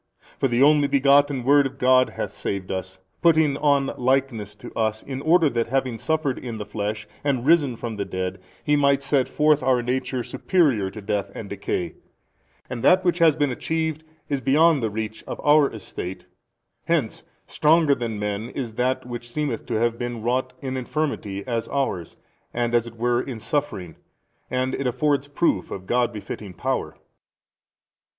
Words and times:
For 0.39 0.47
the 0.47 0.63
Only 0.63 0.87
Begotten 0.87 1.43
Word 1.43 1.67
of 1.67 1.77
God 1.77 2.09
hath 2.09 2.33
saved 2.33 2.71
us, 2.71 2.97
putting 3.21 3.55
on 3.57 3.91
likeness 3.99 4.55
to 4.55 4.73
us 4.73 5.03
in 5.03 5.21
order 5.21 5.47
that 5.51 5.67
having 5.67 5.99
suffered 5.99 6.39
in 6.39 6.57
the 6.57 6.65
flesh 6.65 7.07
and 7.23 7.45
risen 7.45 7.75
from 7.75 7.97
the 7.97 8.03
dead 8.03 8.41
He 8.63 8.75
might 8.75 9.03
set 9.03 9.27
forth 9.27 9.61
our 9.61 9.83
nature 9.83 10.23
superior 10.23 10.89
to 10.89 11.03
death 11.03 11.29
and 11.35 11.51
decay. 11.51 11.93
And 12.67 12.81
that 12.83 13.05
which 13.05 13.19
has 13.19 13.35
been 13.35 13.51
achieved 13.51 14.03
is 14.27 14.41
beyond 14.41 14.81
the 14.81 14.89
reach 14.89 15.23
of 15.27 15.37
|316 15.37 15.41
our 15.45 15.71
estate. 15.71 16.25
Hence 16.85 17.21
stronger 17.45 17.93
than 17.93 18.17
men 18.17 18.49
is 18.49 18.73
that 18.73 19.05
which 19.05 19.29
seemeth 19.29 19.67
to 19.67 19.75
have 19.75 19.99
been 19.99 20.23
wrought 20.23 20.53
in 20.63 20.77
infirmity 20.77 21.45
as 21.45 21.67
ours 21.69 22.17
and 22.55 22.73
as 22.73 22.87
it 22.87 22.97
were 22.97 23.21
in 23.21 23.39
suffering, 23.39 23.95
and 24.49 24.73
it 24.73 24.87
affords 24.87 25.27
proof 25.27 25.69
of 25.69 25.85
God 25.85 26.11
befitting 26.11 26.53
power. 26.55 26.95